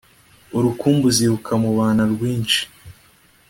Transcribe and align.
urukumbuzi 0.57 1.23
rukamubana 1.31 2.03
rwinshi 2.13 2.61